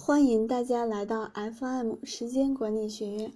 [0.00, 3.32] 欢迎大家来到 FM 时间管理学院。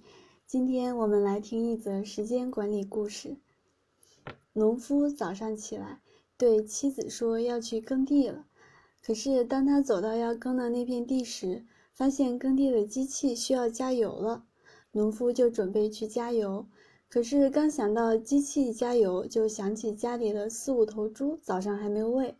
[0.47, 3.35] 今天我们来听一则时间管理故事。
[4.53, 5.99] 农夫早上起来，
[6.37, 8.45] 对妻子说要去耕地了。
[9.05, 14.45] 可是当他走到要耕的那片地时，发现耕地的机器需要加油了。
[14.93, 16.65] 农夫就准备去加油，
[17.09, 22.35] 可是刚想到机器加油，就想起家里的四五头猪早上还没喂。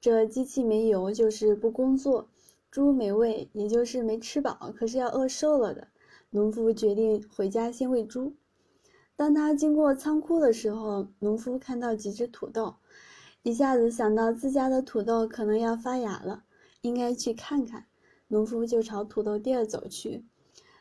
[0.00, 2.26] 这机器没油就是不工作。
[2.74, 5.86] 猪没喂，也就是没吃饱，可是要饿瘦了的。
[6.30, 8.34] 农夫决定回家先喂猪。
[9.14, 12.74] 当他经过仓库的时候，农夫看到几只土豆，
[13.44, 16.42] 一下子想到自家的土豆可能要发芽了，
[16.80, 17.86] 应该去看看。
[18.26, 20.24] 农夫就朝土豆地儿走去。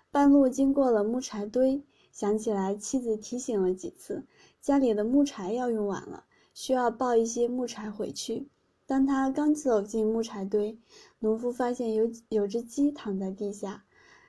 [0.09, 4.25] 半路经过了木柴堆，想起来妻子提醒了几次，
[4.59, 6.23] 家里的木柴要用完了，
[6.55, 8.47] 需要抱一些木柴回去。
[8.85, 10.77] 当他刚走进木柴堆，
[11.19, 13.85] 农夫发现有有只鸡躺在地下，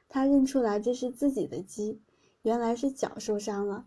[0.09, 2.01] 他认出来这是自己的鸡，
[2.43, 3.87] 原来是脚受伤了。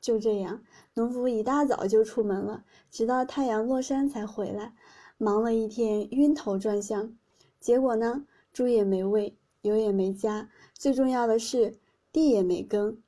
[0.00, 0.62] 就这样，
[0.94, 4.74] 农夫一大早就出门了，直到太阳落山才回来，
[5.16, 7.16] 忙了一天，晕头转向。
[7.60, 11.78] 结果呢，猪也没喂，油也没加，最重要的是
[12.12, 12.98] 地也没耕。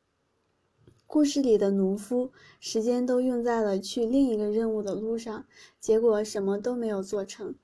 [1.13, 2.31] 故事里的农夫
[2.61, 5.45] 时间都用在了去另一个任务的路上，
[5.81, 7.57] 结果什么都没有做成。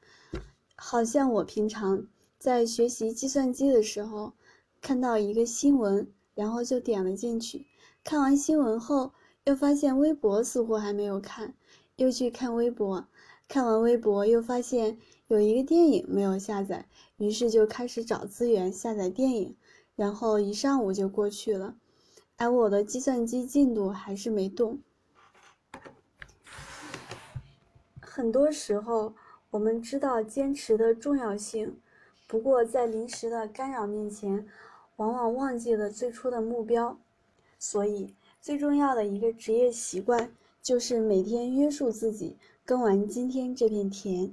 [0.74, 2.08] 好像我平常
[2.40, 4.32] 在学习计算机的时候，
[4.80, 7.66] 看到一个新闻，然后就点了进去。
[8.02, 9.12] 看完新闻后，
[9.44, 11.54] 又发现微博似乎还没有看，
[11.94, 13.06] 又去看微博。
[13.46, 19.56] 看完微博，又发现有一个电影没有下载，于是就开始找资源下载电影，
[19.94, 21.76] 然后一上午就过去了。
[22.36, 24.78] 而我的计算机进度还是没动。
[28.00, 29.14] 很多时候，
[29.50, 31.78] 我们知道坚持的重要性，
[32.26, 34.46] 不过在临时的干扰面前，
[34.96, 36.98] 往往忘记了最初的目标。
[37.58, 40.30] 所以，最重要的一个职业习惯，
[40.62, 44.32] 就是每天约束自己，耕完今天这片田。